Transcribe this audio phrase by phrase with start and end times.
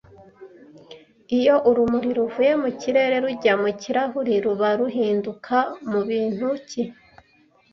[1.37, 5.57] Iyo urumuri ruvuye mu kirere rujya mu kirahure ruba ruhinduka
[5.89, 6.83] mubintu ki